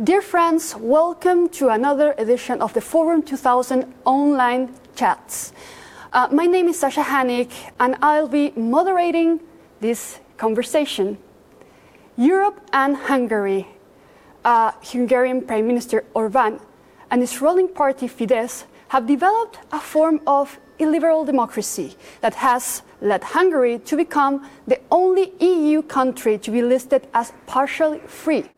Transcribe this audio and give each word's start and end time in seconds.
Dear 0.00 0.22
friends, 0.22 0.74
welcome 0.74 1.50
to 1.50 1.68
another 1.68 2.14
edition 2.16 2.62
of 2.62 2.72
the 2.72 2.80
Forum 2.80 3.22
2000 3.22 3.92
online 4.06 4.74
chats. 4.96 5.52
Uh, 6.14 6.28
my 6.32 6.46
name 6.46 6.68
is 6.68 6.80
Sasha 6.80 7.02
Hanik, 7.02 7.52
and 7.78 7.96
I'll 8.00 8.26
be 8.26 8.52
moderating 8.56 9.40
this 9.80 10.18
conversation. 10.38 11.18
Europe 12.16 12.58
and 12.72 12.96
Hungary. 12.96 13.68
Uh, 14.42 14.72
Hungarian 14.82 15.42
Prime 15.42 15.66
Minister 15.66 16.06
Orban 16.14 16.58
and 17.10 17.20
his 17.20 17.42
ruling 17.42 17.68
party 17.68 18.08
Fidesz 18.08 18.64
have 18.88 19.06
developed 19.06 19.58
a 19.72 19.78
form 19.78 20.22
of 20.26 20.58
illiberal 20.78 21.26
democracy 21.26 21.96
that 22.22 22.36
has 22.36 22.80
led 23.02 23.22
Hungary 23.22 23.78
to 23.80 23.96
become 23.98 24.48
the 24.66 24.80
only 24.90 25.34
EU 25.38 25.82
country 25.82 26.38
to 26.38 26.50
be 26.50 26.62
listed 26.62 27.06
as 27.12 27.34
partially 27.46 27.98
free. 28.06 28.48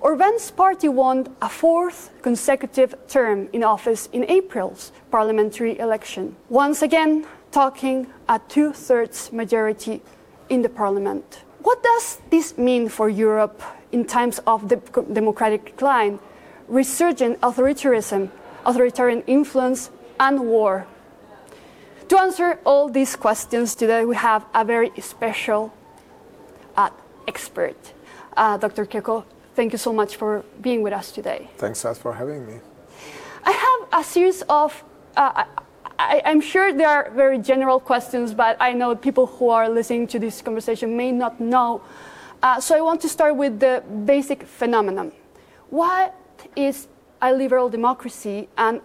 Orban's 0.00 0.52
party 0.52 0.88
won 0.88 1.26
a 1.42 1.48
fourth 1.48 2.10
consecutive 2.22 2.94
term 3.08 3.48
in 3.52 3.64
office 3.64 4.08
in 4.12 4.24
April's 4.30 4.92
parliamentary 5.10 5.76
election, 5.78 6.36
once 6.48 6.82
again 6.82 7.26
talking 7.50 8.06
a 8.28 8.40
two 8.48 8.72
thirds 8.72 9.32
majority 9.32 10.00
in 10.48 10.62
the 10.62 10.68
parliament. 10.68 11.42
What 11.62 11.82
does 11.82 12.18
this 12.30 12.56
mean 12.56 12.88
for 12.88 13.08
Europe 13.08 13.60
in 13.90 14.04
times 14.04 14.38
of 14.46 14.68
de- 14.68 14.76
democratic 15.12 15.64
decline, 15.64 16.20
resurgent 16.68 17.40
authoritarianism, 17.40 18.30
authoritarian 18.64 19.22
influence, 19.26 19.90
and 20.20 20.46
war? 20.46 20.86
To 22.08 22.18
answer 22.20 22.60
all 22.64 22.88
these 22.88 23.16
questions 23.16 23.74
today, 23.74 24.04
we 24.04 24.14
have 24.14 24.46
a 24.54 24.64
very 24.64 24.92
special 25.00 25.74
uh, 26.76 26.90
expert, 27.26 27.76
uh, 28.36 28.56
Dr. 28.58 28.86
Kreko 28.86 29.24
Thank 29.58 29.72
you 29.72 29.78
so 29.78 29.92
much 29.92 30.14
for 30.14 30.44
being 30.60 30.82
with 30.82 30.92
us 30.92 31.10
today. 31.10 31.50
Thanks, 31.56 31.80
Seth, 31.80 31.98
for 31.98 32.12
having 32.12 32.46
me. 32.46 32.60
I 33.42 33.50
have 33.50 34.00
a 34.00 34.04
series 34.04 34.42
of, 34.42 34.84
uh, 35.16 35.42
I, 35.98 36.22
am 36.24 36.40
sure 36.40 36.72
there 36.72 36.88
are 36.88 37.10
very 37.10 37.38
general 37.38 37.80
questions, 37.80 38.32
but 38.32 38.56
I 38.60 38.72
know 38.72 38.94
people 38.94 39.26
who 39.26 39.48
are 39.48 39.68
listening 39.68 40.06
to 40.14 40.20
this 40.20 40.42
conversation 40.42 40.96
may 40.96 41.10
not 41.10 41.40
know. 41.40 41.82
Uh, 42.40 42.60
so 42.60 42.76
I 42.76 42.80
want 42.80 43.00
to 43.00 43.08
start 43.08 43.34
with 43.34 43.58
the 43.58 43.82
basic 44.04 44.44
phenomenon. 44.44 45.10
What 45.70 46.14
is 46.54 46.86
a 47.20 47.32
liberal 47.32 47.68
democracy? 47.68 48.48
And 48.56 48.80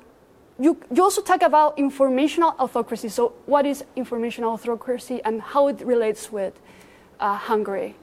you, 0.57 0.79
you 0.91 1.03
also 1.03 1.21
talk 1.21 1.43
about 1.43 1.77
informational 1.77 2.55
autocracy. 2.57 3.09
So, 3.09 3.33
what 3.45 3.67
is 3.67 3.85
informational 3.95 4.53
autocracy 4.53 5.21
and 5.23 5.39
how 5.39 5.67
it 5.67 5.81
relates 5.81 6.31
with 6.31 6.59
uh, 7.19 7.37
Hungary? 7.37 7.95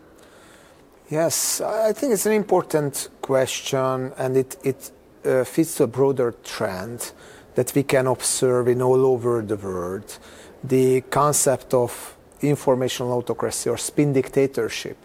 Yes, 1.10 1.60
I 1.60 1.92
think 1.92 2.12
it's 2.12 2.26
an 2.26 2.34
important 2.34 3.08
question 3.20 4.12
and 4.16 4.36
it, 4.36 4.56
it 4.62 4.92
uh, 5.26 5.42
fits 5.42 5.80
a 5.80 5.88
broader 5.88 6.36
trend 6.44 7.10
that 7.56 7.74
we 7.74 7.82
can 7.82 8.06
observe 8.06 8.68
in 8.68 8.80
all 8.80 9.04
over 9.04 9.42
the 9.42 9.56
world. 9.56 10.18
The 10.62 11.00
concept 11.00 11.74
of 11.74 12.16
informational 12.42 13.10
autocracy 13.18 13.68
or 13.68 13.76
spin 13.76 14.12
dictatorship 14.12 14.98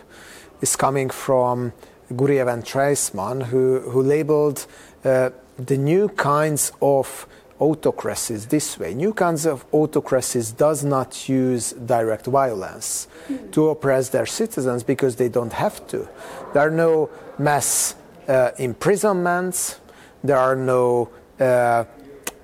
is 0.62 0.75
coming 0.75 1.09
from 1.09 1.73
Guriev 2.12 2.53
and 2.53 2.64
Treisman, 2.64 3.42
who, 3.42 3.80
who 3.80 4.03
labeled 4.03 4.67
uh, 5.03 5.31
the 5.58 5.78
new 5.78 6.09
kinds 6.09 6.72
of 6.84 7.25
autocracies 7.59 8.48
this 8.48 8.78
way. 8.78 8.94
New 8.94 9.14
kinds 9.14 9.45
of 9.45 9.66
autocracies 9.72 10.52
does 10.52 10.84
not 10.84 11.30
use 11.30 11.72
direct 11.73 12.25
violence 12.25 13.08
mm. 13.28 13.52
to 13.52 13.70
oppress 13.70 14.09
their 14.09 14.25
citizens 14.25 14.84
because 14.84 15.16
they 15.16 15.30
don't 15.30 15.53
have 15.53 15.88
to. 15.88 16.08
There 16.53 16.67
are 16.67 16.72
no 16.72 17.09
mass 17.38 17.95
uh, 18.28 18.52
imprisonments. 18.58 19.80
There 20.23 20.38
are 20.38 20.56
no 20.56 21.09
uh, 21.39 21.86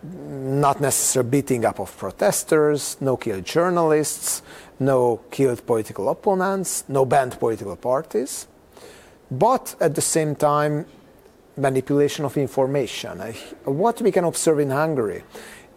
not 0.04 0.82
necessary 0.82 1.26
beating 1.26 1.66
up 1.66 1.80
of 1.80 1.96
protesters, 1.98 2.98
no 3.02 3.18
killed 3.18 3.46
journalists, 3.46 4.42
no 4.80 5.22
killed 5.30 5.66
political 5.66 6.10
opponents, 6.10 6.84
no 6.88 7.06
banned 7.06 7.40
political 7.40 7.76
parties. 7.76 8.48
But 9.30 9.76
at 9.80 9.96
the 9.96 10.02
same 10.02 10.36
time, 10.36 10.86
manipulation 11.58 12.26
of 12.26 12.38
information. 12.38 13.20
What 13.66 14.02
we 14.02 14.12
can 14.12 14.24
observe 14.24 14.60
in 14.60 14.70
Hungary 14.70 15.24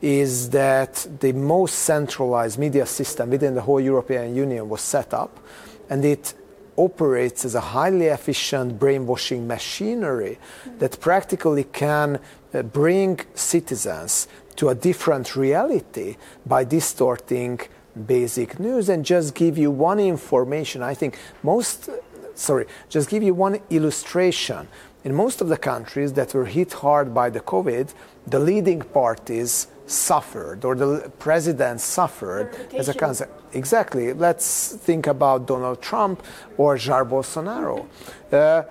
is 0.01 0.51
that 0.51 1.07
the 1.21 1.33
most 1.33 1.77
centralized 1.77 2.59
media 2.59 2.87
system 2.87 3.31
within 3.31 3.55
the 3.55 3.63
whole 3.63 3.81
European 3.81 4.35
Union 4.35 4.69
was 4.69 4.81
set 4.81 5.15
up, 5.15 5.41
and 5.89 6.05
it 6.05 6.35
operates 6.77 7.45
as 7.45 7.55
a 7.55 7.61
highly 7.61 8.07
efficient 8.07 8.79
brainwashing 8.79 9.47
machinery 9.47 10.39
that 10.79 11.01
practically 11.01 11.65
can 11.65 12.19
uh, 12.53 12.63
bring 12.63 13.21
citizens 13.35 14.29
to 14.57 14.69
a 14.69 14.75
different 14.75 15.37
reality 15.37 16.17
by 16.47 16.65
distorting 16.65 17.61
basic 18.07 18.59
news 18.59 18.89
and 18.89 19.05
just 19.05 19.35
give 19.35 19.57
you 19.57 19.71
one 19.71 20.01
information. 20.01 20.83
I 20.83 20.95
think 20.95 21.19
most, 21.43 21.89
sorry, 22.35 22.67
just 22.89 23.09
give 23.09 23.23
you 23.23 23.35
one 23.35 23.61
illustration 23.71 24.69
in 25.05 25.15
most 25.15 25.41
of 25.41 25.49
the 25.49 25.57
countries 25.57 26.15
that 26.15 26.35
were 26.35 26.47
hit 26.47 26.73
hard 26.73 27.15
by 27.15 27.31
the 27.31 27.41
COVID, 27.41 27.93
the 28.27 28.39
leading 28.39 28.81
parties 28.81 29.69
suffered, 29.87 30.65
or 30.65 30.75
the 30.75 31.13
president 31.19 31.81
suffered 31.81 32.57
as 32.75 32.89
a 32.89 32.95
consequence. 32.95 33.43
Exactly. 33.53 34.13
Let's 34.15 34.77
think 34.77 35.07
about 35.07 35.47
Donald 35.47 35.83
Trump 35.83 36.25
or 36.57 36.77
Jair 36.77 37.09
Bolsonaro. 37.09 37.87
Uh, 38.33 38.63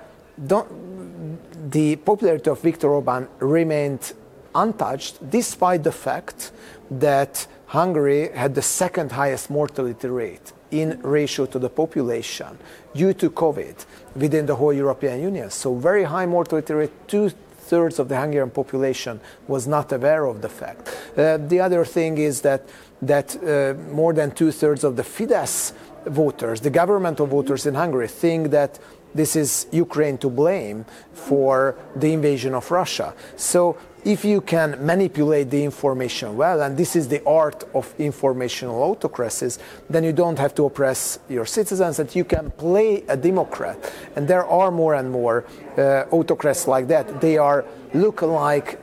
the 1.69 1.95
popularity 1.97 2.49
of 2.49 2.59
Viktor 2.61 2.89
Orban 2.89 3.27
remained 3.39 4.13
untouched 4.55 5.29
despite 5.29 5.83
the 5.83 5.91
fact 5.91 6.51
that 6.89 7.47
Hungary 7.67 8.29
had 8.29 8.55
the 8.55 8.61
second 8.61 9.11
highest 9.11 9.49
mortality 9.49 10.07
rate 10.07 10.51
in 10.73 10.99
ratio 11.01 11.45
to 11.45 11.59
the 11.59 11.69
population 11.69 12.57
due 12.93 13.13
to 13.13 13.29
COVID 13.29 13.85
within 14.15 14.45
the 14.45 14.55
whole 14.55 14.73
European 14.73 15.21
Union. 15.21 15.49
So 15.49 15.75
very 15.75 16.03
high 16.03 16.25
mortality 16.25 16.73
rate, 16.73 17.07
two 17.07 17.29
thirds 17.29 17.99
of 17.99 18.09
the 18.09 18.17
Hungarian 18.19 18.49
population 18.49 19.21
was 19.47 19.67
not 19.67 19.91
aware 19.91 20.25
of 20.25 20.41
the 20.41 20.49
fact. 20.49 20.81
Uh, 21.17 21.37
the 21.37 21.59
other 21.59 21.85
thing 21.85 22.17
is 22.17 22.41
that 22.41 22.61
that 23.01 23.35
uh, 23.35 23.73
more 23.91 24.13
than 24.13 24.31
two 24.31 24.51
thirds 24.51 24.83
of 24.83 24.95
the 24.95 25.03
Fidesz 25.03 25.73
voters, 26.05 26.61
the 26.61 26.69
governmental 26.69 27.27
voters 27.27 27.65
in 27.65 27.75
Hungary, 27.75 28.07
think 28.07 28.51
that 28.51 28.79
this 29.13 29.35
is 29.35 29.67
Ukraine 29.71 30.17
to 30.19 30.29
blame 30.29 30.85
for 31.13 31.75
the 31.95 32.13
invasion 32.13 32.53
of 32.55 32.71
Russia. 32.71 33.13
So 33.35 33.77
if 34.05 34.25
you 34.25 34.41
can 34.41 34.85
manipulate 34.85 35.49
the 35.49 35.63
information 35.63 36.35
well, 36.35 36.61
and 36.61 36.77
this 36.77 36.95
is 36.95 37.07
the 37.07 37.23
art 37.25 37.63
of 37.73 37.93
informational 37.97 38.81
autocracies, 38.83 39.59
then 39.89 40.03
you 40.03 40.11
don't 40.11 40.37
have 40.39 40.53
to 40.55 40.65
oppress 40.65 41.19
your 41.29 41.45
citizens, 41.45 41.99
and 41.99 42.13
you 42.15 42.25
can 42.25 42.51
play 42.51 43.03
a 43.07 43.15
democrat. 43.15 43.93
And 44.15 44.27
there 44.27 44.45
are 44.45 44.71
more 44.71 44.95
and 44.95 45.11
more 45.11 45.45
uh, 45.77 46.05
autocrats 46.11 46.67
like 46.67 46.87
that. 46.87 47.21
They 47.21 47.37
are 47.37 47.65
look-alike 47.93 48.79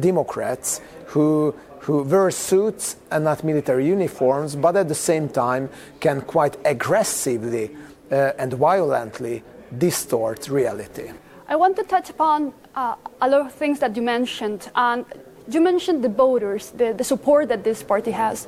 democrats 0.00 0.80
who 1.06 1.54
who 1.82 2.04
wear 2.04 2.30
suits 2.30 2.96
and 3.10 3.24
not 3.24 3.42
military 3.42 3.86
uniforms, 3.86 4.54
but 4.54 4.76
at 4.76 4.86
the 4.86 4.94
same 4.94 5.28
time 5.28 5.68
can 5.98 6.20
quite 6.20 6.56
aggressively 6.64 7.74
uh, 8.10 8.32
and 8.38 8.52
violently 8.52 9.42
distort 9.76 10.48
reality. 10.48 11.10
I 11.48 11.56
want 11.56 11.76
to 11.76 11.82
touch 11.82 12.10
upon 12.10 12.52
uh, 12.74 12.94
a 13.20 13.28
lot 13.28 13.40
of 13.40 13.52
things 13.52 13.80
that 13.80 13.96
you 13.96 14.02
mentioned. 14.02 14.70
And 14.74 15.04
you 15.48 15.60
mentioned 15.60 16.04
the 16.04 16.08
voters, 16.08 16.70
the, 16.70 16.92
the 16.92 17.04
support 17.04 17.48
that 17.48 17.64
this 17.64 17.82
party 17.82 18.12
has. 18.12 18.46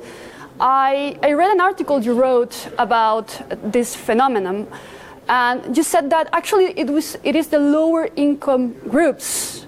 I, 0.59 1.19
I 1.21 1.33
read 1.33 1.51
an 1.51 1.59
article 1.59 2.01
you 2.01 2.13
wrote 2.13 2.69
about 2.77 3.41
this 3.61 3.93
phenomenon, 3.95 4.67
and 5.27 5.75
you 5.75 5.83
said 5.83 6.09
that 6.11 6.29
actually 6.31 6.67
it, 6.79 6.89
was, 6.89 7.17
it 7.23 7.35
is 7.35 7.47
the 7.47 7.59
lower 7.59 8.07
income 8.15 8.73
groups 8.87 9.65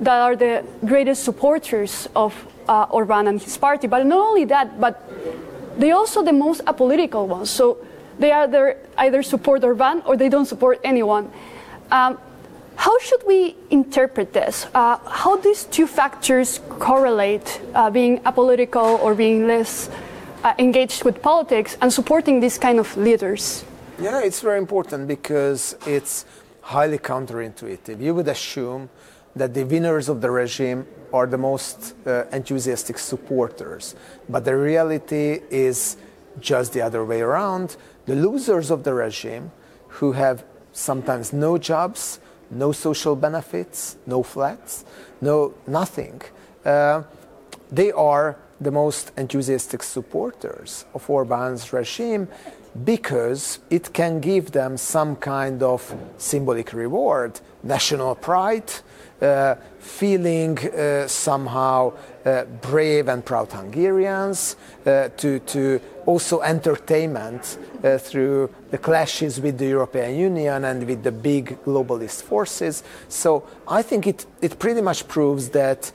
that 0.00 0.20
are 0.20 0.34
the 0.34 0.64
greatest 0.84 1.22
supporters 1.22 2.08
of 2.16 2.34
uh, 2.68 2.86
Orban 2.90 3.28
and 3.28 3.40
his 3.40 3.56
party. 3.56 3.86
But 3.86 4.04
not 4.06 4.18
only 4.18 4.44
that, 4.46 4.80
but 4.80 5.00
they 5.78 5.92
also 5.92 6.24
the 6.24 6.32
most 6.32 6.64
apolitical 6.64 7.28
ones. 7.28 7.50
So 7.50 7.78
they 8.18 8.32
either, 8.32 8.76
either 8.98 9.22
support 9.22 9.62
Orban 9.62 10.02
or 10.04 10.16
they 10.16 10.28
don't 10.28 10.46
support 10.46 10.80
anyone. 10.82 11.30
Um, 11.92 12.18
how 12.76 12.98
should 12.98 13.22
we 13.26 13.56
interpret 13.70 14.32
this? 14.32 14.66
Uh, 14.74 14.98
how 15.08 15.36
these 15.36 15.64
two 15.64 15.86
factors 15.86 16.60
correlate, 16.78 17.60
uh, 17.74 17.90
being 17.90 18.20
apolitical 18.20 18.98
or 19.00 19.14
being 19.14 19.46
less 19.46 19.88
uh, 20.42 20.54
engaged 20.58 21.04
with 21.04 21.22
politics 21.22 21.76
and 21.80 21.92
supporting 21.92 22.40
these 22.40 22.58
kind 22.58 22.78
of 22.78 22.96
leaders? 22.96 23.64
Yeah, 23.98 24.20
it's 24.20 24.40
very 24.40 24.58
important 24.58 25.06
because 25.06 25.76
it's 25.86 26.24
highly 26.60 26.98
counterintuitive. 26.98 28.00
You 28.00 28.14
would 28.14 28.28
assume 28.28 28.90
that 29.36 29.54
the 29.54 29.64
winners 29.64 30.08
of 30.08 30.20
the 30.20 30.30
regime 30.30 30.86
are 31.12 31.26
the 31.26 31.38
most 31.38 31.94
uh, 32.06 32.24
enthusiastic 32.32 32.98
supporters, 32.98 33.94
but 34.28 34.44
the 34.44 34.56
reality 34.56 35.40
is 35.50 35.96
just 36.40 36.72
the 36.72 36.82
other 36.82 37.04
way 37.04 37.20
around. 37.20 37.76
The 38.06 38.16
losers 38.16 38.70
of 38.70 38.82
the 38.82 38.94
regime, 38.94 39.52
who 39.88 40.12
have 40.12 40.44
sometimes 40.72 41.32
no 41.32 41.56
jobs, 41.56 42.18
no 42.54 42.72
social 42.72 43.16
benefits, 43.16 43.96
no 44.06 44.22
flats, 44.22 44.84
no 45.20 45.54
nothing. 45.66 46.22
Uh, 46.64 47.02
they 47.70 47.92
are 47.92 48.36
the 48.60 48.70
most 48.70 49.12
enthusiastic 49.16 49.82
supporters 49.82 50.84
of 50.94 51.08
Orban's 51.10 51.72
regime 51.72 52.28
because 52.84 53.58
it 53.70 53.92
can 53.92 54.20
give 54.20 54.52
them 54.52 54.76
some 54.76 55.16
kind 55.16 55.62
of 55.62 55.94
symbolic 56.18 56.72
reward, 56.72 57.40
national 57.62 58.14
pride, 58.14 58.72
feeling 59.78 60.58
uh, 60.58 61.06
somehow 61.06 61.92
uh, 62.24 62.44
brave 62.62 63.08
and 63.08 63.24
proud 63.24 63.52
Hungarians, 63.52 64.56
uh, 64.86 65.08
to, 65.16 65.38
to 65.40 65.80
also 66.06 66.40
entertainment 66.40 67.58
uh, 67.82 67.98
through 67.98 68.50
the 68.70 68.78
clashes 68.78 69.40
with 69.40 69.58
the 69.58 69.66
European 69.66 70.16
Union 70.16 70.64
and 70.64 70.86
with 70.86 71.02
the 71.02 71.12
big 71.12 71.62
globalist 71.64 72.22
forces. 72.22 72.82
So 73.08 73.46
I 73.68 73.82
think 73.82 74.06
it, 74.06 74.26
it 74.40 74.58
pretty 74.58 74.80
much 74.80 75.06
proves 75.06 75.50
that 75.50 75.92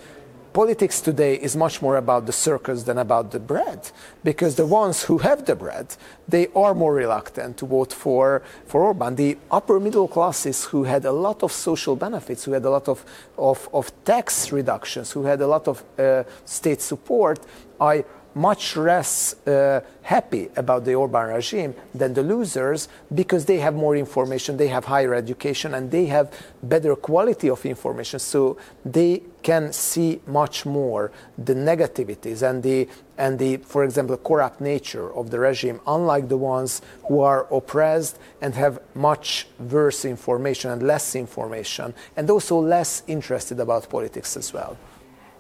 politics 0.54 1.02
today 1.02 1.36
is 1.36 1.56
much 1.56 1.82
more 1.82 1.98
about 1.98 2.26
the 2.26 2.32
circus 2.32 2.84
than 2.84 2.98
about 2.98 3.32
the 3.32 3.40
bread 3.40 3.92
because 4.24 4.56
the 4.56 4.66
ones 4.66 5.04
who 5.04 5.20
have 5.20 5.46
the 5.46 5.56
bread 5.56 5.96
they 6.28 6.48
are 6.56 6.74
more 6.74 6.94
reluctant 6.94 7.58
to 7.58 7.66
vote 7.66 7.94
for 7.94 8.42
for 8.66 8.84
Orban 8.84 9.16
the 9.16 9.38
upper 9.52 9.80
middle 9.80 10.08
classes 10.08 10.66
who 10.66 10.84
had 10.84 11.06
a 11.06 11.12
lot 11.12 11.44
of 11.44 11.52
social 11.52 11.96
benefits 11.96 12.44
who 12.44 12.52
had 12.54 12.66
a 12.66 12.70
lot 12.70 12.88
of 12.88 13.06
of, 13.38 13.70
of 13.74 13.92
tax 14.04 14.52
reductions 14.52 15.12
who 15.12 15.24
had 15.24 15.42
a 15.42 15.48
lot 15.48 15.68
of 15.68 15.84
uh, 15.98 16.24
state 16.46 16.82
support 16.82 17.40
I 17.80 18.04
much 18.36 18.78
less 18.78 19.36
uh, 19.48 19.82
happy 20.02 20.50
about 20.56 20.86
the 20.86 20.96
Orban 20.96 21.28
regime 21.28 21.74
than 21.94 22.14
the 22.14 22.24
losers 22.24 22.88
because 23.14 23.46
they 23.46 23.58
have 23.58 23.74
more 23.74 23.96
information, 23.96 24.58
they 24.58 24.68
have 24.68 24.86
higher 24.86 25.14
education, 25.14 25.74
and 25.74 25.90
they 25.90 26.06
have 26.06 26.32
better 26.62 26.96
quality 26.96 27.50
of 27.50 27.66
information. 27.66 28.20
So 28.20 28.58
they 28.86 29.24
can 29.44 29.74
see 29.74 30.22
much 30.26 30.66
more 30.66 31.12
the 31.38 31.54
negativities 31.54 32.42
and 32.48 32.64
the 32.64 32.88
and 33.18 33.38
the, 33.38 33.58
for 33.58 33.84
example, 33.84 34.16
corrupt 34.16 34.62
nature 34.62 35.14
of 35.14 35.30
the 35.30 35.40
regime, 35.40 35.82
unlike 35.86 36.30
the 36.30 36.38
ones 36.38 36.82
who 37.08 37.20
are 37.20 37.54
oppressed 37.54 38.18
and 38.42 38.56
have 38.56 38.80
much 38.96 39.46
worse 39.60 40.06
information 40.06 40.72
and 40.72 40.82
less 40.82 41.16
information, 41.16 41.94
and 42.16 42.30
also 42.30 42.58
less 42.58 43.04
interested 43.08 43.60
about 43.60 43.90
politics 43.90 44.38
as 44.38 44.54
well. 44.54 44.78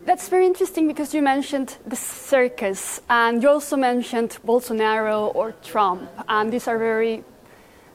That's 0.05 0.27
very 0.27 0.45
interesting 0.45 0.87
because 0.87 1.13
you 1.13 1.21
mentioned 1.21 1.77
the 1.85 1.95
circus 1.95 2.99
and 3.09 3.41
you 3.41 3.49
also 3.49 3.77
mentioned 3.77 4.37
Bolsonaro 4.45 5.33
or 5.33 5.53
Trump. 5.63 6.09
And 6.27 6.51
these 6.51 6.67
are 6.67 6.77
very, 6.77 7.23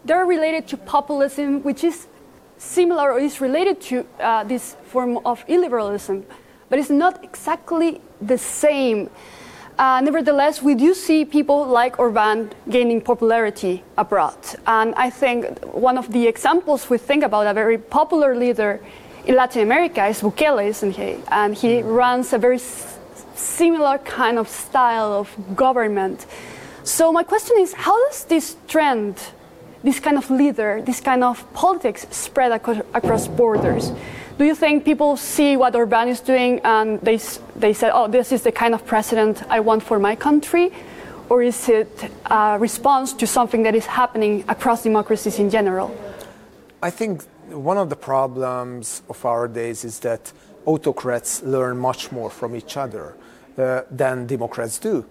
they're 0.04 0.24
related 0.24 0.66
to 0.68 0.76
populism, 0.76 1.62
which 1.62 1.84
is 1.84 2.06
similar 2.58 3.12
or 3.12 3.18
is 3.18 3.40
related 3.40 3.80
to 3.80 4.06
uh, 4.20 4.44
this 4.44 4.76
form 4.86 5.18
of 5.24 5.46
illiberalism, 5.46 6.22
but 6.68 6.78
it's 6.78 6.90
not 6.90 7.22
exactly 7.24 8.00
the 8.20 8.38
same. 8.38 9.10
Uh, 9.78 10.00
nevertheless, 10.00 10.62
we 10.62 10.74
do 10.74 10.94
see 10.94 11.24
people 11.24 11.66
like 11.66 11.98
Orban 11.98 12.50
gaining 12.70 13.00
popularity 13.00 13.82
abroad. 13.98 14.38
And 14.66 14.94
I 14.94 15.10
think 15.10 15.64
one 15.74 15.98
of 15.98 16.12
the 16.12 16.28
examples 16.28 16.88
we 16.88 16.98
think 16.98 17.24
about 17.24 17.46
a 17.46 17.54
very 17.54 17.78
popular 17.78 18.36
leader 18.36 18.80
in 19.26 19.34
Latin 19.34 19.62
America 19.62 20.06
is 20.06 20.20
Bukele, 20.20 20.66
isn't 20.68 20.92
he? 20.92 21.16
And 21.28 21.54
he 21.54 21.82
runs 21.82 22.32
a 22.32 22.38
very 22.38 22.60
similar 23.34 23.98
kind 23.98 24.38
of 24.38 24.48
style 24.48 25.12
of 25.12 25.56
government. 25.56 26.26
So 26.84 27.10
my 27.10 27.24
question 27.24 27.56
is, 27.58 27.72
how 27.72 27.98
does 28.08 28.24
this 28.26 28.56
trend, 28.68 29.16
this 29.84 30.00
kind 30.00 30.16
of 30.16 30.28
leader, 30.30 30.82
this 30.82 31.00
kind 31.00 31.22
of 31.22 31.52
politics 31.52 32.06
spread 32.10 32.50
ac- 32.50 32.82
across 32.94 33.28
borders? 33.28 33.92
Do 34.38 34.44
you 34.44 34.56
think 34.56 34.84
people 34.84 35.16
see 35.16 35.56
what 35.56 35.76
Orban 35.76 36.08
is 36.08 36.20
doing 36.20 36.60
and 36.64 37.00
they, 37.02 37.20
they 37.54 37.72
say, 37.72 37.90
oh, 37.92 38.08
this 38.08 38.32
is 38.32 38.42
the 38.42 38.50
kind 38.50 38.74
of 38.74 38.84
president 38.84 39.42
I 39.48 39.60
want 39.60 39.82
for 39.82 39.98
my 40.00 40.16
country? 40.16 40.72
Or 41.28 41.42
is 41.42 41.68
it 41.68 42.10
a 42.26 42.58
response 42.58 43.12
to 43.14 43.26
something 43.26 43.62
that 43.62 43.74
is 43.74 43.86
happening 43.86 44.44
across 44.48 44.82
democracies 44.82 45.38
in 45.38 45.50
general? 45.50 45.94
I 46.82 46.90
think 46.90 47.22
one 47.50 47.78
of 47.78 47.90
the 47.90 47.96
problems 47.96 49.02
of 49.08 49.24
our 49.24 49.46
days 49.46 49.84
is 49.84 50.00
that 50.00 50.32
autocrats 50.66 51.42
learn 51.42 51.78
much 51.78 52.10
more 52.10 52.30
from 52.30 52.56
each 52.56 52.76
other 52.76 53.14
uh, 53.56 53.82
than 53.90 54.26
democrats 54.26 54.78
do. 54.78 55.04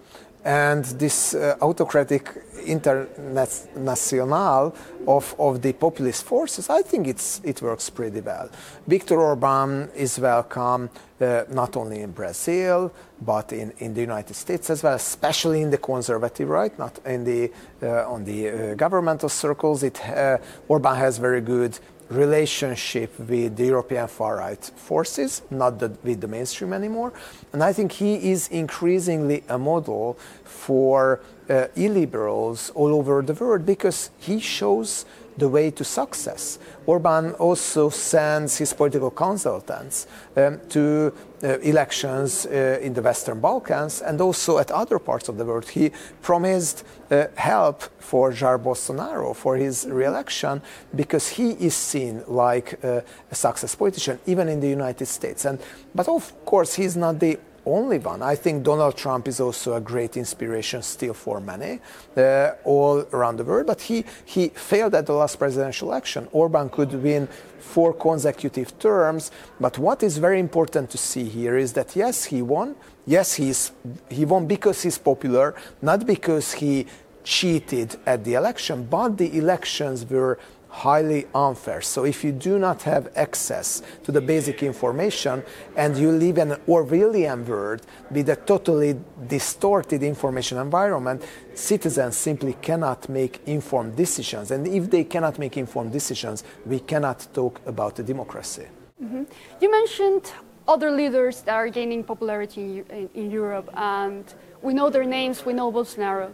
And 0.44 0.84
this 0.84 1.34
uh, 1.34 1.56
autocratic 1.62 2.30
international 2.66 4.74
of, 5.06 5.34
of 5.38 5.62
the 5.62 5.72
populist 5.72 6.24
forces, 6.24 6.68
I 6.68 6.82
think 6.82 7.08
it's, 7.08 7.40
it 7.44 7.62
works 7.62 7.88
pretty 7.90 8.20
well. 8.20 8.50
Viktor 8.86 9.20
Orban 9.20 9.90
is 9.94 10.18
welcome 10.18 10.90
uh, 11.20 11.44
not 11.50 11.76
only 11.76 12.00
in 12.00 12.10
Brazil, 12.10 12.92
but 13.22 13.52
in, 13.52 13.72
in 13.78 13.94
the 13.94 14.00
United 14.00 14.34
States 14.34 14.68
as 14.68 14.82
well, 14.82 14.94
especially 14.94 15.62
in 15.62 15.70
the 15.70 15.78
conservative 15.78 16.48
right, 16.48 16.76
not 16.78 16.98
in 17.06 17.24
the, 17.24 17.50
uh, 17.82 18.10
on 18.10 18.24
the 18.24 18.48
uh, 18.48 18.74
governmental 18.74 19.30
circles. 19.30 19.82
It, 19.82 19.98
uh, 20.08 20.38
Orban 20.68 20.96
has 20.96 21.18
very 21.18 21.40
good 21.40 21.78
relationship 22.08 23.18
with 23.18 23.56
the 23.56 23.66
European 23.66 24.08
far 24.08 24.36
right 24.36 24.62
forces, 24.76 25.42
not 25.50 25.78
the, 25.78 25.90
with 26.02 26.20
the 26.20 26.28
mainstream 26.28 26.72
anymore. 26.72 27.12
And 27.52 27.62
I 27.62 27.72
think 27.72 27.92
he 27.92 28.30
is 28.30 28.48
increasingly 28.48 29.44
a 29.48 29.58
model 29.58 30.18
for 30.44 31.20
uh, 31.48 31.66
illiberals 31.76 32.70
all 32.74 32.94
over 32.94 33.22
the 33.22 33.34
world 33.34 33.66
because 33.66 34.10
he 34.18 34.38
shows 34.38 35.04
the 35.36 35.48
way 35.48 35.70
to 35.70 35.84
success. 35.84 36.58
Orban 36.86 37.32
also 37.32 37.90
sends 37.90 38.58
his 38.58 38.72
political 38.72 39.10
consultants 39.10 40.06
um, 40.36 40.60
to 40.68 41.12
uh, 41.42 41.58
elections 41.60 42.46
uh, 42.46 42.78
in 42.80 42.94
the 42.94 43.02
Western 43.02 43.40
Balkans 43.40 44.00
and 44.02 44.20
also 44.20 44.58
at 44.58 44.70
other 44.70 44.98
parts 44.98 45.28
of 45.28 45.36
the 45.36 45.44
world. 45.44 45.68
He 45.68 45.90
promised 46.22 46.84
uh, 47.10 47.26
help 47.36 47.82
for 47.98 48.32
Jair 48.32 48.58
Bolsonaro 48.58 49.34
for 49.34 49.56
his 49.56 49.86
re-election 49.86 50.62
because 50.94 51.28
he 51.28 51.50
is 51.52 51.74
seen 51.74 52.22
like 52.28 52.78
uh, 52.84 53.00
a 53.30 53.34
success 53.34 53.74
politician, 53.74 54.18
even 54.26 54.48
in 54.48 54.60
the 54.60 54.68
United 54.68 55.06
States. 55.06 55.44
And 55.44 55.58
but 55.94 56.08
of 56.08 56.32
course, 56.44 56.74
he's 56.74 56.96
not 56.96 57.20
the 57.20 57.38
only 57.66 57.98
one. 57.98 58.22
I 58.22 58.34
think 58.34 58.62
Donald 58.62 58.96
Trump 58.96 59.28
is 59.28 59.40
also 59.40 59.74
a 59.74 59.80
great 59.80 60.16
inspiration 60.16 60.82
still 60.82 61.14
for 61.14 61.40
many 61.40 61.80
uh, 62.16 62.52
all 62.64 63.06
around 63.12 63.36
the 63.36 63.44
world, 63.44 63.66
but 63.66 63.80
he, 63.80 64.04
he 64.24 64.48
failed 64.48 64.94
at 64.94 65.06
the 65.06 65.12
last 65.12 65.38
presidential 65.38 65.88
election. 65.88 66.28
Orban 66.32 66.68
could 66.68 66.92
win 66.92 67.28
four 67.58 67.94
consecutive 67.94 68.78
terms, 68.78 69.30
but 69.58 69.78
what 69.78 70.02
is 70.02 70.18
very 70.18 70.38
important 70.38 70.90
to 70.90 70.98
see 70.98 71.24
here 71.24 71.56
is 71.56 71.72
that 71.72 71.96
yes, 71.96 72.24
he 72.24 72.42
won. 72.42 72.76
Yes, 73.06 73.34
he's, 73.34 73.72
he 74.08 74.24
won 74.24 74.46
because 74.46 74.82
he's 74.82 74.98
popular, 74.98 75.54
not 75.82 76.06
because 76.06 76.52
he 76.52 76.86
cheated 77.24 77.96
at 78.06 78.24
the 78.24 78.34
election, 78.34 78.84
but 78.84 79.16
the 79.16 79.36
elections 79.36 80.04
were 80.08 80.38
highly 80.74 81.24
unfair. 81.34 81.80
So 81.80 82.04
if 82.04 82.24
you 82.24 82.32
do 82.32 82.58
not 82.58 82.82
have 82.82 83.08
access 83.14 83.80
to 84.02 84.10
the 84.10 84.20
basic 84.20 84.62
information 84.62 85.44
and 85.76 85.96
you 85.96 86.10
live 86.10 86.38
in 86.38 86.50
an 86.50 86.60
Orwellian 86.66 87.46
world 87.46 87.82
with 88.10 88.28
a 88.28 88.36
totally 88.36 88.98
distorted 89.28 90.02
information 90.02 90.58
environment, 90.58 91.22
citizens 91.54 92.16
simply 92.16 92.54
cannot 92.60 93.08
make 93.08 93.40
informed 93.46 93.94
decisions. 93.94 94.50
And 94.50 94.66
if 94.66 94.90
they 94.90 95.04
cannot 95.04 95.38
make 95.38 95.56
informed 95.56 95.92
decisions, 95.92 96.42
we 96.66 96.80
cannot 96.80 97.28
talk 97.32 97.60
about 97.66 97.98
a 98.00 98.02
democracy. 98.02 98.66
Mm-hmm. 99.00 99.22
You 99.60 99.70
mentioned 99.70 100.32
other 100.66 100.90
leaders 100.90 101.42
that 101.42 101.54
are 101.54 101.68
gaining 101.68 102.02
popularity 102.02 102.82
in, 102.90 103.08
in, 103.14 103.30
Europe, 103.30 103.68
and 103.74 104.24
we 104.60 104.74
know 104.74 104.90
their 104.90 105.04
names, 105.04 105.46
we 105.46 105.52
know 105.52 105.70
Bolsonaro. 105.70 106.32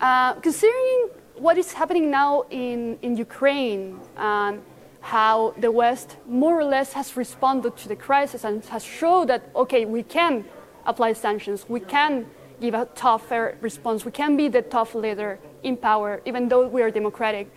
Uh, 0.00 0.32
considering 0.34 1.10
what 1.40 1.56
is 1.56 1.72
happening 1.72 2.10
now 2.10 2.44
in, 2.50 2.98
in 3.00 3.16
Ukraine 3.16 3.98
and 4.16 4.60
how 5.00 5.54
the 5.58 5.70
West 5.70 6.18
more 6.26 6.60
or 6.60 6.64
less 6.64 6.92
has 6.92 7.16
responded 7.16 7.76
to 7.78 7.88
the 7.88 7.96
crisis 7.96 8.44
and 8.44 8.62
has 8.66 8.84
shown 8.84 9.26
that, 9.28 9.42
okay, 9.56 9.86
we 9.86 10.02
can 10.02 10.44
apply 10.84 11.14
sanctions, 11.14 11.64
we 11.66 11.80
can 11.80 12.26
give 12.60 12.74
a 12.74 12.84
tougher 12.94 13.56
response, 13.62 14.04
we 14.04 14.12
can 14.12 14.36
be 14.36 14.48
the 14.48 14.60
tough 14.60 14.94
leader 14.94 15.38
in 15.62 15.78
power, 15.78 16.20
even 16.26 16.48
though 16.48 16.68
we 16.68 16.82
are 16.82 16.90
democratic. 16.90 17.50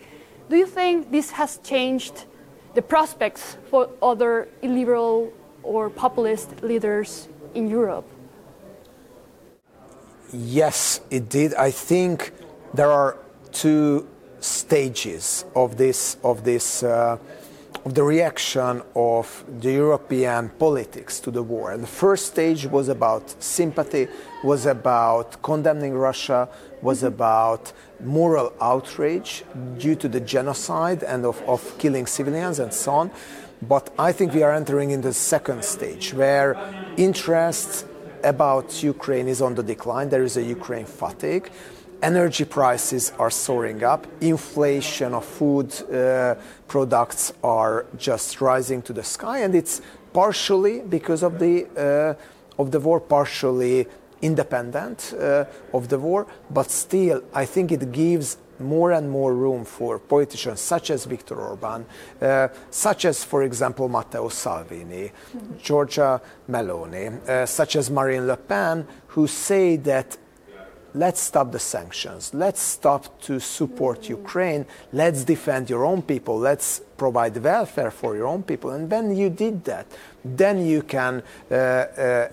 Do 0.48 0.56
you 0.56 0.66
think 0.66 1.10
this 1.10 1.30
has 1.32 1.58
changed 1.58 2.24
the 2.74 2.80
prospects 2.80 3.58
for 3.70 3.90
other 4.02 4.48
illiberal 4.62 5.30
or 5.62 5.90
populist 5.90 6.62
leaders 6.62 7.28
in 7.54 7.68
Europe? 7.68 8.06
Yes, 10.32 11.02
it 11.10 11.28
did. 11.28 11.52
I 11.54 11.70
think 11.70 12.32
there 12.72 12.90
are 12.90 13.18
two 13.54 14.06
stages 14.40 15.46
of 15.54 15.78
this 15.78 16.18
of 16.22 16.44
this 16.44 16.82
uh, 16.82 17.16
of 17.84 17.94
the 17.94 18.02
reaction 18.02 18.82
of 18.94 19.44
the 19.60 19.72
European 19.72 20.48
politics 20.48 21.20
to 21.20 21.30
the 21.30 21.42
war. 21.42 21.72
And 21.72 21.82
the 21.82 21.94
first 22.04 22.26
stage 22.26 22.66
was 22.66 22.88
about 22.88 23.42
sympathy, 23.42 24.08
was 24.42 24.64
about 24.64 25.42
condemning 25.42 25.92
Russia, 25.92 26.48
was 26.80 27.02
about 27.02 27.72
moral 28.00 28.52
outrage 28.60 29.44
due 29.78 29.96
to 29.96 30.08
the 30.08 30.20
genocide 30.20 31.02
and 31.02 31.26
of, 31.26 31.42
of 31.42 31.76
killing 31.78 32.06
civilians 32.06 32.58
and 32.58 32.72
so 32.72 32.92
on. 32.92 33.10
But 33.60 33.92
I 33.98 34.12
think 34.12 34.32
we 34.32 34.42
are 34.42 34.52
entering 34.52 34.90
in 34.90 35.02
the 35.02 35.12
second 35.12 35.62
stage 35.64 36.14
where 36.14 36.56
interest 36.96 37.86
about 38.22 38.82
Ukraine 38.82 39.28
is 39.28 39.42
on 39.42 39.54
the 39.54 39.62
decline. 39.62 40.08
There 40.08 40.24
is 40.24 40.38
a 40.38 40.42
Ukraine 40.42 40.86
fatigue 40.86 41.50
energy 42.04 42.44
prices 42.44 43.12
are 43.18 43.30
soaring 43.30 43.82
up, 43.82 44.06
inflation 44.20 45.14
of 45.14 45.24
food 45.24 45.72
uh, 45.90 46.34
products 46.68 47.32
are 47.42 47.86
just 47.96 48.40
rising 48.40 48.82
to 48.82 48.92
the 48.92 49.02
sky, 49.02 49.38
and 49.38 49.54
it's 49.54 49.80
partially 50.12 50.80
because 50.80 51.22
of 51.22 51.38
the 51.38 51.66
uh, 51.76 52.60
of 52.62 52.70
the 52.70 52.78
war, 52.78 53.00
partially 53.00 53.86
independent 54.20 55.14
uh, 55.18 55.44
of 55.72 55.88
the 55.88 55.98
war, 55.98 56.26
but 56.50 56.70
still, 56.70 57.22
I 57.32 57.46
think 57.46 57.72
it 57.72 57.90
gives 57.90 58.36
more 58.60 58.92
and 58.92 59.10
more 59.10 59.34
room 59.34 59.64
for 59.64 59.98
politicians 59.98 60.60
such 60.60 60.90
as 60.90 61.04
Viktor 61.06 61.34
Orban, 61.34 61.84
uh, 62.22 62.48
such 62.70 63.04
as, 63.04 63.24
for 63.24 63.42
example, 63.42 63.88
Matteo 63.88 64.28
Salvini, 64.28 65.10
mm-hmm. 65.10 65.54
Giorgia 65.54 66.20
Meloni, 66.48 67.28
uh, 67.28 67.46
such 67.46 67.76
as 67.76 67.90
Marine 67.90 68.26
Le 68.26 68.36
Pen, 68.36 68.86
who 69.08 69.26
say 69.26 69.76
that 69.76 70.16
let's 70.94 71.20
stop 71.20 71.50
the 71.50 71.58
sanctions, 71.58 72.32
let's 72.32 72.60
stop 72.60 73.20
to 73.22 73.40
support 73.40 74.08
Ukraine, 74.08 74.64
let's 74.92 75.24
defend 75.24 75.68
your 75.68 75.84
own 75.84 76.02
people, 76.02 76.38
let's 76.38 76.80
provide 76.96 77.36
welfare 77.36 77.90
for 77.90 78.16
your 78.16 78.26
own 78.26 78.42
people. 78.42 78.70
And 78.70 78.90
when 78.90 79.16
you 79.16 79.28
did 79.28 79.64
that, 79.64 79.86
then 80.24 80.64
you 80.64 80.82
can, 80.82 81.22
uh, 81.50 81.54
uh, 81.54 82.28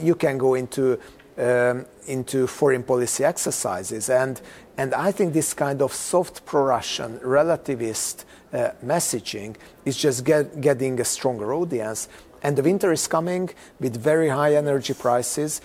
you 0.00 0.14
can 0.14 0.38
go 0.38 0.54
into, 0.54 0.98
um, 1.36 1.86
into 2.06 2.46
foreign 2.46 2.84
policy 2.84 3.24
exercises. 3.24 4.08
And, 4.08 4.40
and 4.76 4.94
I 4.94 5.10
think 5.10 5.32
this 5.32 5.52
kind 5.52 5.82
of 5.82 5.92
soft 5.92 6.46
pro 6.46 6.62
Russian, 6.62 7.18
relativist 7.18 8.24
uh, 8.52 8.70
messaging 8.84 9.56
is 9.84 9.96
just 9.96 10.24
get, 10.24 10.60
getting 10.60 11.00
a 11.00 11.04
stronger 11.04 11.52
audience. 11.52 12.08
And 12.40 12.56
the 12.56 12.62
winter 12.62 12.92
is 12.92 13.08
coming 13.08 13.50
with 13.80 13.96
very 13.96 14.28
high 14.28 14.54
energy 14.54 14.94
prices. 14.94 15.60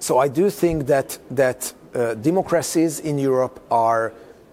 So 0.00 0.18
I 0.18 0.28
do 0.28 0.50
think 0.50 0.86
that 0.86 1.18
that 1.30 1.72
uh, 1.94 2.14
democracies 2.14 3.00
in 3.00 3.18
Europe 3.18 3.60
are 3.70 4.12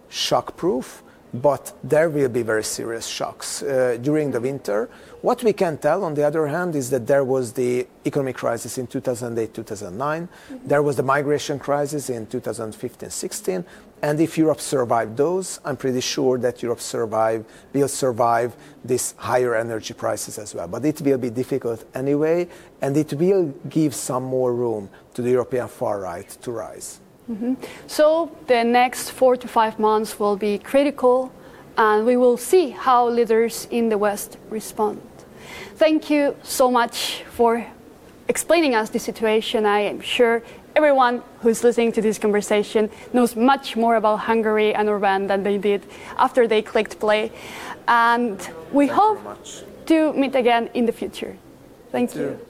shock-proof, 0.09 1.03
but 1.33 1.73
there 1.83 2.09
will 2.09 2.29
be 2.29 2.43
very 2.43 2.63
serious 2.63 3.05
shocks 3.05 3.63
uh, 3.63 3.97
during 4.01 4.31
the 4.31 4.41
winter. 4.41 4.89
What 5.27 5.43
we 5.43 5.51
can 5.51 5.77
tell, 5.77 6.05
on 6.05 6.13
the 6.13 6.23
other 6.23 6.47
hand, 6.47 6.73
is 6.73 6.89
that 6.91 7.05
there 7.05 7.25
was 7.25 7.51
the 7.51 7.85
economic 8.05 8.37
crisis 8.37 8.77
in 8.77 8.87
2008 8.87 9.53
2009, 9.53 10.29
mm-hmm. 10.29 10.65
there 10.65 10.81
was 10.81 10.95
the 10.95 11.03
migration 11.03 11.59
crisis 11.59 12.09
in 12.09 12.27
2015 12.27 13.09
16, 13.09 13.65
and 14.01 14.21
if 14.21 14.37
Europe 14.37 14.61
survived 14.61 15.17
those, 15.17 15.59
I'm 15.65 15.75
pretty 15.75 15.99
sure 15.99 16.37
that 16.37 16.63
Europe 16.63 16.79
survive, 16.79 17.43
will 17.73 17.89
survive 17.89 18.55
these 18.85 19.15
higher 19.17 19.53
energy 19.53 19.93
prices 19.93 20.39
as 20.39 20.55
well. 20.55 20.69
But 20.69 20.85
it 20.85 21.01
will 21.01 21.17
be 21.17 21.29
difficult 21.29 21.83
anyway, 21.93 22.47
and 22.79 22.95
it 22.95 23.11
will 23.11 23.53
give 23.67 23.93
some 23.93 24.23
more 24.23 24.53
room 24.53 24.89
to 25.13 25.21
the 25.21 25.31
European 25.31 25.67
far 25.67 25.99
right 25.99 26.29
to 26.41 26.51
rise. 26.51 27.01
Mm-hmm. 27.29 27.55
So 27.87 28.31
the 28.47 28.63
next 28.63 29.11
four 29.11 29.35
to 29.35 29.47
five 29.49 29.77
months 29.77 30.21
will 30.21 30.37
be 30.37 30.57
critical, 30.57 31.33
and 31.75 32.05
we 32.05 32.15
will 32.15 32.37
see 32.37 32.69
how 32.69 33.09
leaders 33.09 33.67
in 33.69 33.89
the 33.89 33.97
West 33.97 34.37
respond. 34.49 35.01
Thank 35.75 36.09
you 36.09 36.35
so 36.43 36.71
much 36.71 37.23
for 37.31 37.65
explaining 38.27 38.75
us 38.75 38.89
the 38.89 38.99
situation. 38.99 39.65
I 39.65 39.81
am 39.81 40.01
sure 40.01 40.43
everyone 40.75 41.23
who's 41.41 41.63
listening 41.63 41.91
to 41.93 42.01
this 42.01 42.17
conversation 42.19 42.89
knows 43.13 43.35
much 43.35 43.75
more 43.75 43.95
about 43.95 44.17
Hungary 44.17 44.73
and 44.75 44.87
Orban 44.89 45.27
than 45.27 45.43
they 45.43 45.57
did 45.57 45.83
after 46.17 46.47
they 46.47 46.61
clicked 46.61 46.99
play. 46.99 47.31
And 47.87 48.37
we 48.71 48.87
Thank 48.87 48.99
hope 48.99 49.39
to 49.87 50.13
meet 50.13 50.35
again 50.35 50.69
in 50.73 50.85
the 50.85 50.91
future. 50.91 51.37
Thank, 51.91 52.11
Thank 52.11 52.15
you. 52.15 52.21
you. 52.21 52.46